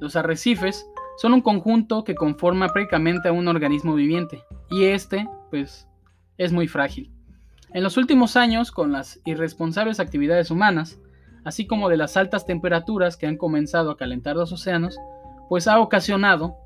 [0.00, 5.86] los arrecifes son un conjunto que conforma prácticamente a un organismo viviente y este, pues,
[6.38, 7.12] es muy frágil.
[7.74, 10.98] En los últimos años, con las irresponsables actividades humanas,
[11.44, 14.96] así como de las altas temperaturas que han comenzado a calentar los océanos,
[15.50, 16.56] pues ha ocasionado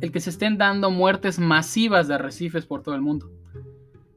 [0.00, 3.32] el que se estén dando muertes masivas de arrecifes por todo el mundo.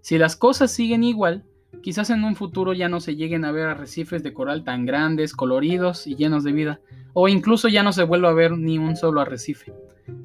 [0.02, 1.44] Si las cosas siguen igual,
[1.86, 5.36] quizás en un futuro ya no se lleguen a ver arrecifes de coral tan grandes,
[5.36, 6.80] coloridos y llenos de vida,
[7.14, 9.72] o incluso ya no se vuelva a ver ni un solo arrecife.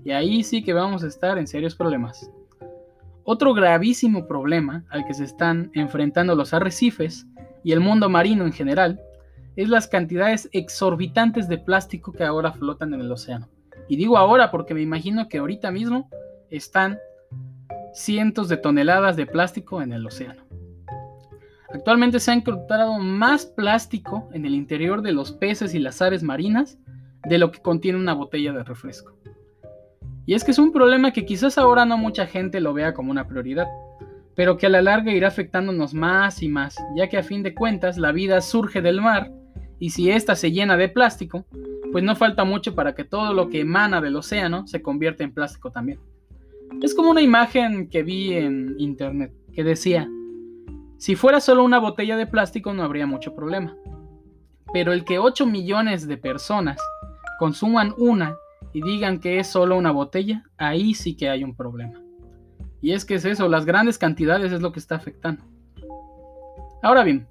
[0.03, 2.31] Y ahí sí que vamos a estar en serios problemas.
[3.25, 7.27] Otro gravísimo problema al que se están enfrentando los arrecifes
[7.63, 8.99] y el mundo marino en general
[9.55, 13.51] es las cantidades exorbitantes de plástico que ahora flotan en el océano.
[13.87, 16.09] Y digo ahora porque me imagino que ahorita mismo
[16.49, 16.99] están
[17.93, 20.50] cientos de toneladas de plástico en el océano.
[21.73, 26.23] Actualmente se ha encontrado más plástico en el interior de los peces y las aves
[26.23, 26.79] marinas
[27.29, 29.17] de lo que contiene una botella de refresco.
[30.27, 33.11] Y es que es un problema que quizás ahora no mucha gente lo vea como
[33.11, 33.67] una prioridad,
[34.35, 37.55] pero que a la larga irá afectándonos más y más, ya que a fin de
[37.55, 39.33] cuentas la vida surge del mar,
[39.79, 41.47] y si ésta se llena de plástico,
[41.91, 45.33] pues no falta mucho para que todo lo que emana del océano se convierta en
[45.33, 45.99] plástico también.
[46.83, 50.09] Es como una imagen que vi en internet que decía,
[51.01, 53.75] si fuera solo una botella de plástico no habría mucho problema.
[54.71, 56.79] Pero el que 8 millones de personas
[57.39, 58.37] consuman una
[58.75, 61.99] y digan que es solo una botella, ahí sí que hay un problema.
[62.83, 65.43] Y es que es eso, las grandes cantidades es lo que está afectando.
[66.83, 67.29] Ahora bien,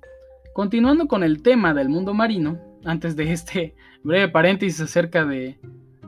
[0.51, 5.59] continuando con el tema del mundo marino, antes de este breve paréntesis acerca de,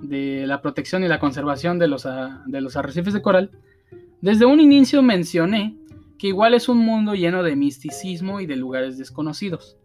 [0.01, 2.07] la protección y la conservación de los,
[2.47, 3.51] de los arrecifes de coral,
[4.19, 5.77] desde un inicio mencioné
[6.21, 9.79] que igual es un mundo lleno de misticismo y de lugares desconocidos.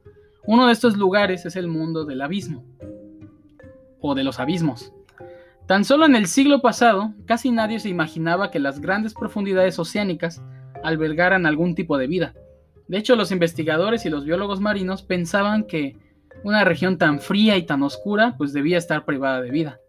[0.45, 2.63] Uno de estos lugares es el mundo del abismo,
[4.03, 4.93] o de los abismos.
[5.67, 10.43] Tan solo en el siglo pasado, casi nadie se imaginaba que las grandes profundidades oceánicas
[10.85, 12.35] albergaran algún tipo de vida.
[12.87, 15.97] De hecho, los investigadores y los biólogos marinos pensaban que
[16.45, 19.81] una región tan fría y tan oscura pues debía estar privada de vida.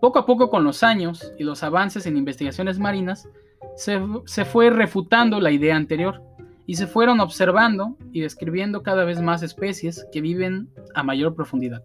[0.00, 3.28] Poco a poco con los años y los avances en investigaciones marinas,
[3.76, 6.22] se, fue refutando la idea anterior
[6.66, 11.82] y se fueron observando y describiendo cada vez más especies que viven a mayor profundidad.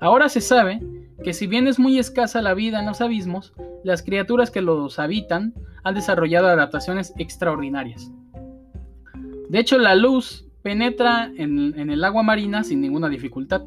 [0.00, 0.80] Ahora se sabe
[1.22, 3.54] que si bien es muy escasa la vida en los abismos,
[3.84, 5.54] las criaturas que los habitan
[5.84, 8.10] han desarrollado adaptaciones extraordinarias.
[9.48, 13.62] De hecho, la luz penetra en, el agua marina sin ninguna dificultad.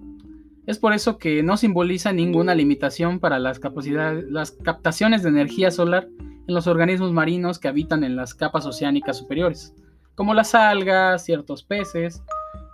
[0.67, 6.09] Es por eso que no simboliza ninguna limitación para las captaciones de energía solar
[6.49, 9.75] en los organismos marinos que habitan en las capas oceánicas superiores,
[10.15, 12.23] como las algas, ciertos peces,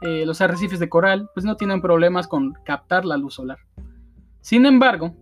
[0.01, 3.59] eh, los arrecifes de coral, pues no tienen problemas con captar la luz solar.
[4.39, 5.13] Sin embargo,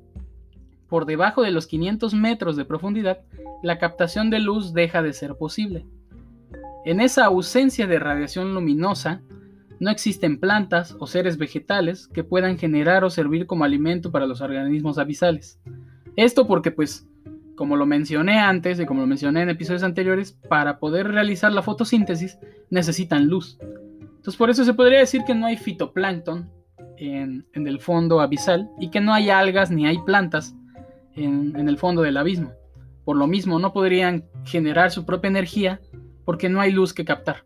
[0.87, 3.21] por debajo de los 500 metros de profundidad,
[3.63, 5.87] la captación de luz deja de ser posible.
[6.85, 9.21] En esa ausencia de radiación luminosa,
[9.79, 14.41] no existen plantas o seres vegetales que puedan generar o servir como alimento para los
[14.41, 15.59] organismos abisales.
[16.15, 17.07] Esto porque pues
[17.55, 21.61] como lo mencioné antes y como lo mencioné en episodios anteriores, para poder realizar la
[21.61, 22.37] fotosíntesis
[22.69, 23.57] necesitan luz.
[23.61, 26.49] Entonces por eso se podría decir que no hay fitoplancton
[26.97, 30.55] en, el fondo abisal y que no hay algas ni hay plantas
[31.15, 32.51] en, en el fondo del abismo.
[33.05, 35.81] Por lo mismo no podrían generar su propia energía
[36.25, 37.45] porque no hay luz que captar.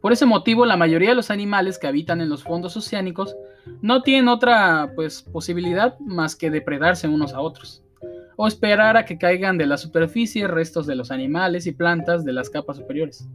[0.00, 3.36] Por ese motivo, la mayoría de los animales que habitan en los fondos oceánicos
[3.82, 7.82] no tienen otra pues, posibilidad más que depredarse unos a otros,
[8.42, 12.32] o esperar a que caigan de la superficie restos de los animales y plantas de
[12.32, 13.28] las capas superiores.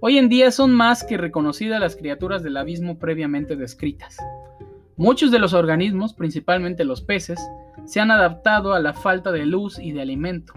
[0.00, 4.16] Hoy en día son más que reconocidas las criaturas del abismo previamente descritas.
[4.96, 7.38] Muchos de los organismos, principalmente los peces,
[7.84, 10.54] se han adaptado a la falta de luz y de alimento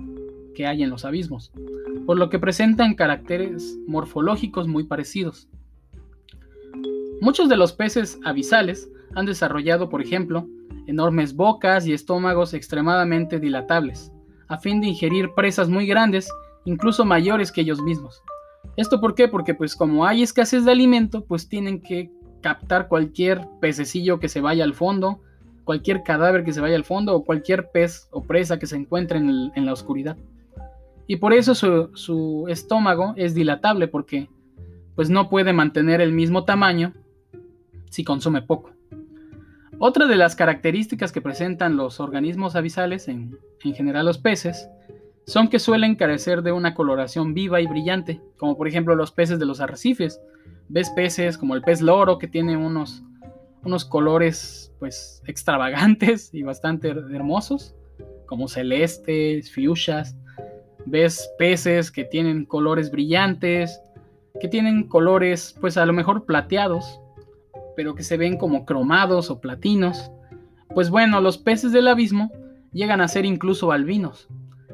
[0.56, 1.51] que hay en los abismos,
[2.06, 5.49] por lo que presentan caracteres morfológicos muy parecidos.
[7.19, 10.47] Muchos de los peces abisales han desarrollado, por ejemplo,
[10.88, 14.12] enormes bocas y estómagos extremadamente dilatables,
[14.47, 16.30] a fin de ingerir presas muy grandes,
[16.65, 18.23] incluso mayores que ellos mismos.
[18.76, 19.28] ¿Esto por qué?
[19.28, 24.41] Porque pues como hay escasez de alimento, pues tienen que captar cualquier pececillo que se
[24.41, 25.21] vaya al fondo,
[25.63, 29.19] cualquier cadáver que se vaya al fondo o cualquier pez o presa que se encuentre
[29.19, 30.17] en, en la oscuridad.
[31.08, 34.30] Y por eso su, estómago es dilatable porque
[34.95, 36.93] pues no puede mantener el mismo tamaño
[37.89, 38.71] si consume poco.
[39.79, 44.69] Otra de las características que presentan los organismos abisales, en, en, general los peces,
[45.27, 49.37] son que suelen carecer de una coloración viva y brillante, como por ejemplo los peces
[49.37, 50.19] de los arrecifes.
[50.69, 53.03] Ves peces como el pez loro que tiene unos,
[53.63, 57.75] unos colores pues extravagantes y bastante hermosos,
[58.25, 60.17] como celestes, fuchsias,
[60.87, 63.79] ves peces que tienen colores brillantes,
[64.39, 66.99] que tienen colores pues a lo mejor plateados,
[67.77, 70.11] pero que se ven como cromados o platinos.
[70.73, 72.31] Pues bueno, los peces del abismo
[72.73, 74.27] llegan a ser incluso albinos,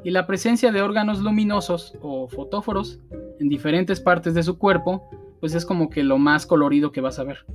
[0.05, 2.99] y la presencia de órganos luminosos o fotóforos
[3.41, 5.09] en diferentes partes de su cuerpo,
[5.41, 7.45] pues es como que lo más colorido que vas a ver.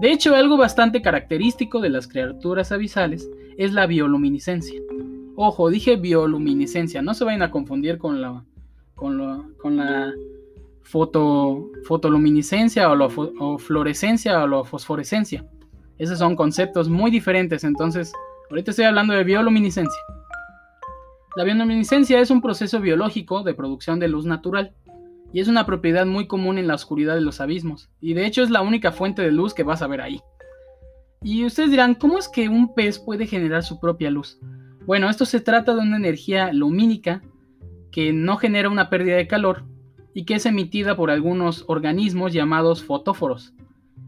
[0.00, 4.80] De hecho, algo bastante característico de las criaturas abisales es la bioluminiscencia.
[5.36, 8.44] Ojo, dije bioluminiscencia, no se vayan a confundir con la,
[8.96, 9.16] con
[9.76, 10.12] la,
[10.88, 13.08] foto, fotoluminiscencia o,
[13.40, 15.44] o fluorescencia o la fosforescencia.
[15.98, 18.12] Esos son conceptos muy diferentes, entonces
[18.48, 20.00] ahorita estoy hablando de bioluminiscencia.
[21.36, 24.72] La bioluminiscencia es un proceso biológico de producción de luz natural
[25.30, 28.42] y es una propiedad muy común en la oscuridad de los abismos, y de hecho
[28.42, 30.22] es la única fuente de luz que vas a ver ahí.
[31.22, 34.38] Y ustedes dirán, ¿cómo es que un pez puede generar su propia luz?
[34.86, 37.20] Bueno, esto se trata de una energía lumínica
[37.90, 39.64] que no genera una pérdida de calor
[40.18, 43.54] y que es emitida por algunos organismos llamados fotóforos,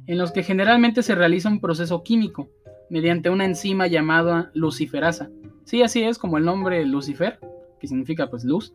[0.09, 2.51] en los que generalmente se realiza un proceso químico
[2.91, 5.31] mediante una enzima llamada luciferasa.
[5.63, 7.39] Sí, así es como el nombre Lucifer,
[7.79, 8.75] que significa pues luz.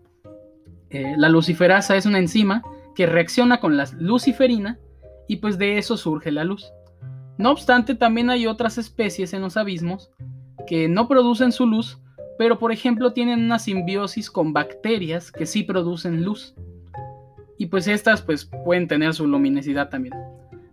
[0.90, 2.64] Eh, la luciferasa es una enzima
[2.96, 4.80] que reacciona con la luciferina
[5.28, 6.72] y pues de eso surge la luz.
[7.38, 10.10] No obstante, también hay otras especies en los abismos
[10.68, 12.00] que no producen su luz,
[12.38, 16.56] pero por ejemplo tienen una simbiosis con bacterias que sí producen luz.
[17.76, 20.16] Pues estas pues pueden tener su luminosidad también.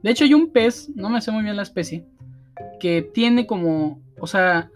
[0.04, 2.06] De hecho hay un pez, no me sé muy bien la especie,
[2.78, 4.70] que tiene como, o sea,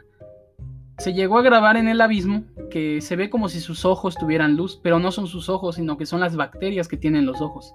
[0.99, 4.57] se llegó a grabar en el abismo que se ve como si sus ojos tuvieran
[4.57, 7.73] luz, pero no son sus ojos, sino que son las bacterias que tienen los ojos.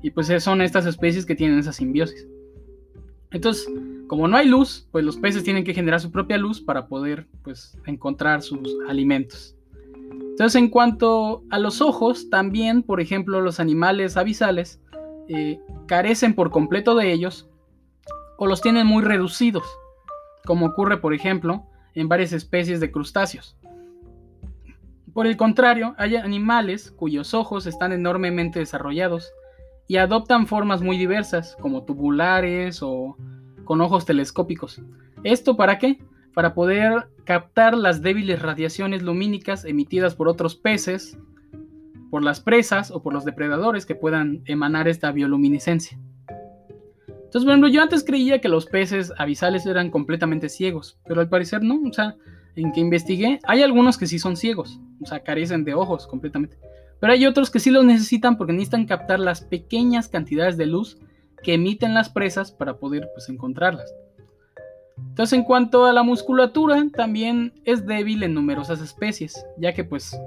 [0.00, 2.26] Y pues son estas especies que tienen esa simbiosis.
[3.32, 3.70] Entonces,
[4.06, 7.26] como no hay luz, pues los peces tienen que generar su propia luz para poder
[7.44, 9.54] pues, encontrar sus alimentos.
[10.32, 14.80] Entonces, en cuanto a los ojos, también, por ejemplo, los animales abisales
[15.28, 17.48] eh, carecen por completo de ellos
[18.38, 19.64] o los tienen muy reducidos,
[20.46, 23.56] como ocurre, por ejemplo, en varias especies de crustáceos.
[25.12, 29.32] Por el contrario, hay animales cuyos ojos están enormemente desarrollados
[29.86, 33.18] y adoptan formas muy diversas, como tubulares o
[33.64, 34.80] con ojos telescópicos.
[35.22, 35.98] ¿Esto para qué?
[36.34, 41.18] Para poder captar las débiles radiaciones lumínicas emitidas por otros peces,
[42.10, 45.98] por las presas o por los depredadores que puedan emanar esta bioluminiscencia.
[47.08, 51.30] Entonces, por ejemplo, yo antes creía que los peces abisales eran completamente ciegos, pero al
[51.30, 51.80] parecer no.
[51.88, 52.14] O sea,
[52.56, 56.58] en que investigué, hay algunos que sí son ciegos, o sea, carecen de ojos completamente.
[57.00, 60.98] Pero hay otros que sí los necesitan porque necesitan captar las pequeñas cantidades de luz
[61.42, 63.92] que emiten las presas para poder pues, encontrarlas.
[65.08, 70.18] Entonces, en cuanto a la musculatura, también es débil en numerosas especies, ya que pues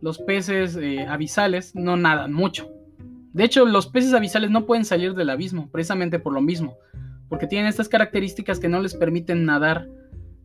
[0.00, 2.70] los peces eh, abisales no nadan mucho.
[3.32, 6.76] De hecho, los peces abisales no pueden salir del abismo, precisamente por lo mismo,
[7.28, 9.88] porque tienen estas características que no les permiten nadar,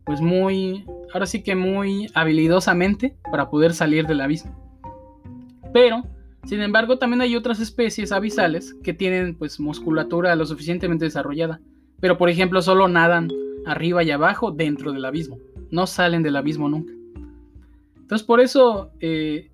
[0.04, 4.54] pues muy, ahora sí que muy habilidosamente para poder salir del abismo.
[5.72, 6.04] Pero
[6.46, 11.60] sin embargo, también hay otras especies abisales que tienen pues musculatura lo suficientemente desarrollada,
[12.00, 13.30] pero por ejemplo solo nadan
[13.66, 15.38] arriba y abajo dentro del abismo,
[15.70, 16.92] no salen del abismo nunca.
[17.96, 19.50] Entonces por eso eh,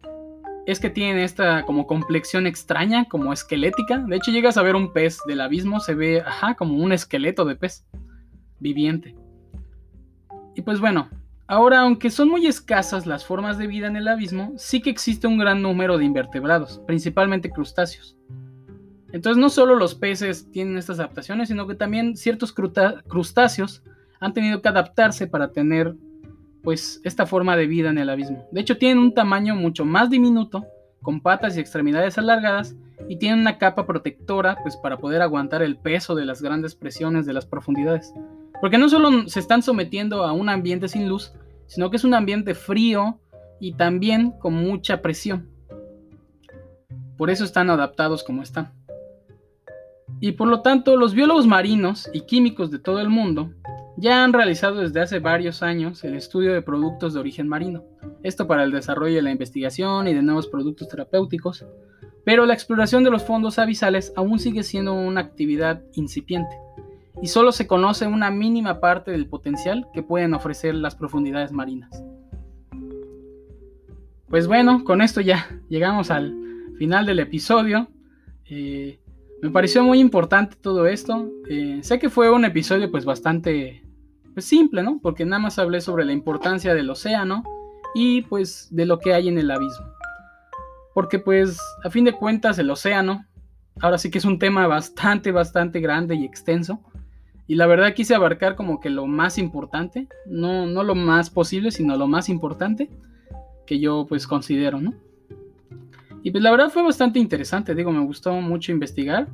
[0.67, 3.99] es que tienen esta como complexión extraña, como esquelética.
[3.99, 6.23] De hecho, llegas a ver un pez del abismo, se ve,
[6.57, 7.87] como un esqueleto de pez
[8.59, 9.17] viviente.
[10.55, 11.09] Y pues bueno,
[11.47, 15.27] ahora aunque son muy escasas las formas de vida en el abismo, sí que existe
[15.27, 18.17] un gran número de invertebrados, principalmente crustáceos.
[19.13, 23.83] Entonces no solo los peces tienen estas adaptaciones, sino que también ciertos crustáceos
[24.21, 25.97] han tenido que adaptarse para tener
[26.63, 28.47] pues esta forma de vida en el abismo.
[28.53, 30.65] De hecho tienen un tamaño mucho más diminuto,
[31.03, 32.77] con patas y extremidades alargadas
[33.09, 37.25] y tienen una capa protectora pues para poder aguantar el peso de las grandes presiones
[37.25, 38.13] de las profundidades.
[38.61, 41.33] Porque no solo se están sometiendo a un ambiente sin luz,
[41.67, 43.19] sino que es un ambiente frío
[43.59, 45.49] y también con mucha presión.
[47.17, 48.73] Por eso están adaptados como están.
[50.21, 53.51] Y por lo tanto, los biólogos marinos y químicos de todo el mundo
[54.01, 57.85] ya han realizado desde hace varios años el estudio de productos de origen marino,
[58.23, 61.67] esto para el desarrollo de la investigación y de nuevos productos terapéuticos,
[62.25, 66.57] pero la exploración de los fondos abisales aún sigue siendo una actividad incipiente
[67.23, 72.03] y solo se conoce una mínima parte del potencial que pueden ofrecer las profundidades marinas.
[74.29, 76.35] Pues bueno, con esto ya llegamos al
[76.79, 77.89] final del episodio.
[78.49, 79.01] Eh,
[79.43, 81.29] me pareció muy importante todo esto.
[81.49, 83.83] Eh, sé que fue un episodio pues bastante
[84.41, 85.01] pues simple, ¿no?
[85.03, 87.45] Porque nada más hablé sobre la importancia del océano
[87.95, 89.87] y pues de lo que hay en el abismo.
[90.95, 93.27] Porque pues a fin de cuentas el océano,
[93.83, 96.81] ahora sí que es un tema bastante, bastante grande y extenso.
[97.47, 101.71] Y la verdad quise abarcar como que lo más importante, no, no lo más posible,
[101.71, 102.89] sino lo más importante
[103.67, 104.95] que yo pues considero, ¿no?
[106.23, 109.29] Y pues la verdad fue bastante interesante, digo, me gustó mucho investigar.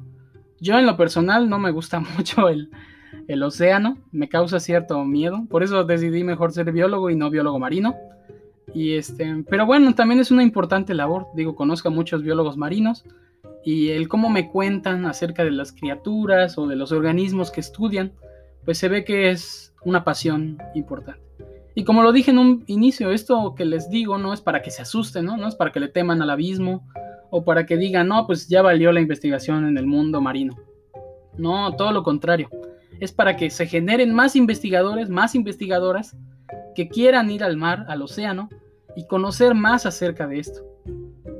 [0.58, 2.72] Yo en lo personal no me gusta mucho el,
[3.28, 7.58] el océano, me causa cierto miedo, por eso decidí mejor ser biólogo y no biólogo
[7.58, 7.96] marino.
[8.74, 13.04] Y este, pero bueno, también es una importante labor, digo, conozco a muchos biólogos marinos
[13.64, 18.12] y el cómo me cuentan acerca de las criaturas o de los organismos que estudian,
[18.64, 21.20] pues se ve que es una pasión importante.
[21.74, 24.70] Y como lo dije en un inicio, esto que les digo no es para que
[24.70, 25.36] se asusten, ¿no?
[25.36, 26.88] No es para que le teman al abismo
[27.30, 30.56] o para que digan, no, pues ya valió la investigación en el mundo marino.
[31.36, 32.48] No, todo lo contrario
[33.00, 36.16] es para que se generen más investigadores, más investigadoras
[36.74, 38.48] que quieran ir al mar, al océano
[38.94, 40.62] y conocer más acerca de esto.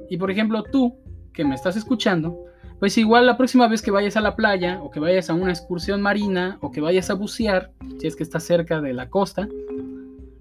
[0.08, 0.96] Y por ejemplo, tú
[1.32, 2.44] que me estás escuchando,
[2.78, 5.50] pues igual la próxima vez que vayas a la playa o que vayas a una
[5.50, 9.48] excursión marina o que vayas a bucear, si es que estás cerca de la costa,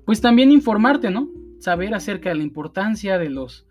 [0.06, 1.30] pues también informarte, ¿no?
[1.60, 3.66] Saber acerca de la importancia de los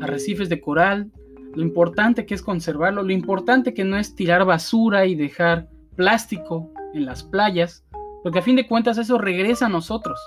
[0.00, 1.12] arrecifes de coral,
[1.54, 6.70] lo importante que es conservarlo, lo importante que no es tirar basura y dejar plástico
[6.96, 7.84] en las playas,
[8.22, 10.20] porque a fin de cuentas eso regresa a nosotros.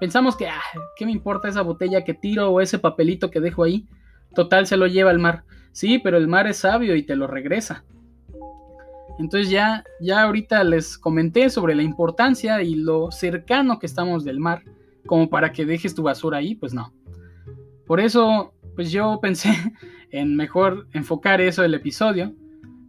[0.00, 0.60] Pensamos que, ah,
[0.96, 3.86] ¿qué me importa esa botella que tiro o ese papelito que dejo ahí?
[4.34, 5.44] Total, se lo lleva el mar.
[5.72, 7.84] Sí, pero el mar es sabio y te lo regresa.
[9.18, 14.40] Entonces ya, ya ahorita les comenté sobre la importancia y lo cercano que estamos del
[14.40, 14.62] mar,
[15.06, 16.92] como para que dejes tu basura ahí, pues no.
[17.86, 19.50] Por eso, pues yo pensé
[20.10, 22.32] en mejor enfocar eso el episodio.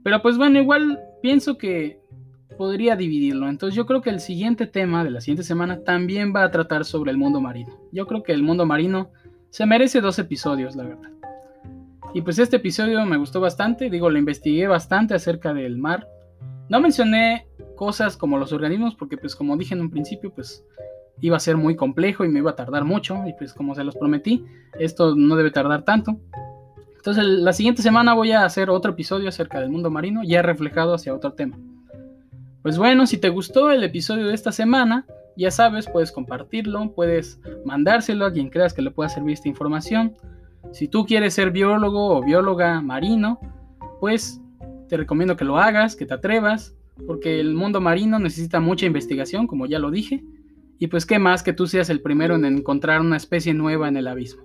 [0.04, 2.00] Pero pues bueno, igual pienso que
[2.58, 3.50] podría dividirlo.
[3.50, 6.86] Entonces yo creo que el siguiente tema de la siguiente semana también va a tratar
[6.86, 7.80] sobre el mundo marino.
[7.92, 9.12] Yo creo que el mundo marino
[9.50, 11.10] se merece dos episodios, la verdad.
[12.14, 16.08] Y pues este episodio me gustó bastante, digo, lo investigué bastante acerca del mar.
[16.70, 20.64] No mencioné cosas como los organismos porque pues como dije en un principio, pues
[21.22, 23.84] iba a ser muy complejo y me iba a tardar mucho y pues como se
[23.84, 24.46] los prometí,
[24.80, 26.20] esto no debe tardar tanto.
[26.96, 30.94] Entonces la siguiente semana voy a hacer otro episodio acerca del mundo marino ya reflejado
[30.94, 31.58] hacia otro tema.
[32.64, 35.06] Pues bueno, si te gustó el episodio de esta semana,
[35.36, 40.16] ya sabes, puedes compartirlo, puedes mandárselo a quien creas que le pueda servir esta información.
[40.72, 43.40] Si tú quieres ser biólogo o bióloga marino,
[44.00, 44.42] pues
[44.88, 46.74] te recomiendo que lo hagas, que te atrevas,
[47.06, 50.24] porque el mundo marino necesita mucha investigación, como ya lo dije,
[50.80, 53.98] y pues qué más que tú seas el primero en encontrar una especie nueva en
[53.98, 54.44] el abismo.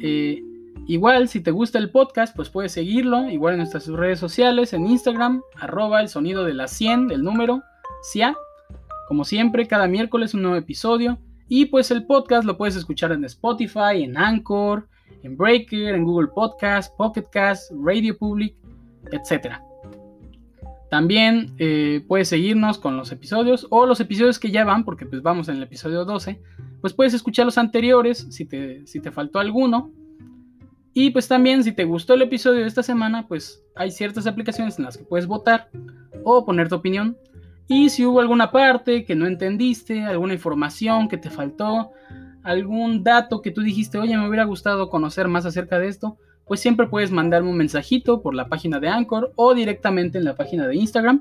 [0.00, 0.44] Eh,
[0.86, 4.86] Igual, si te gusta el podcast, pues puedes seguirlo, igual en nuestras redes sociales, en
[4.86, 7.62] Instagram, arroba el sonido de la 100, del número,
[8.02, 8.36] CIA.
[9.08, 11.18] Como siempre, cada miércoles un nuevo episodio.
[11.48, 14.88] Y pues el podcast lo puedes escuchar en Spotify, en Anchor,
[15.22, 18.54] en Breaker, en Google Podcast, Pocket Cast, Radio Public,
[19.12, 19.56] etc.
[20.90, 25.22] También eh, puedes seguirnos con los episodios o los episodios que ya van, porque pues
[25.22, 26.40] vamos en el episodio 12,
[26.80, 29.90] pues puedes escuchar los anteriores si te, si te faltó alguno
[30.98, 34.78] y pues también si te gustó el episodio de esta semana, pues hay ciertas aplicaciones
[34.78, 35.68] en las que puedes votar
[36.24, 37.18] o poner tu opinión.
[37.68, 41.90] Y si hubo alguna parte que no entendiste, alguna información que te faltó,
[42.42, 46.16] algún dato que tú dijiste, oye, me hubiera gustado conocer más acerca de esto,
[46.46, 50.34] pues siempre puedes mandarme un mensajito por la página de Anchor o directamente en la
[50.34, 51.20] página de Instagram.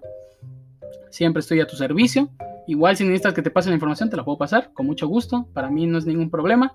[1.09, 2.29] Siempre estoy a tu servicio.
[2.65, 5.49] Igual si necesitas que te pase la información, te la puedo pasar con mucho gusto.
[5.53, 6.73] Para mí no es ningún problema.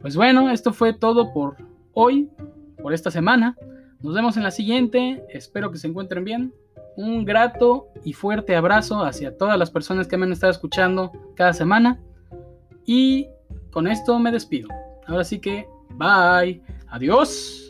[0.00, 1.67] Pues bueno, esto fue todo por
[2.00, 2.30] hoy,
[2.80, 3.56] por esta semana.
[4.00, 5.24] Nos vemos en la siguiente.
[5.30, 6.54] Espero que se encuentren bien.
[6.96, 11.52] Un grato y fuerte abrazo hacia todas las personas que me han estado escuchando cada
[11.52, 12.00] semana.
[12.86, 13.26] Y
[13.72, 14.68] con esto me despido.
[15.06, 16.62] Ahora sí que, bye.
[16.86, 17.67] Adiós.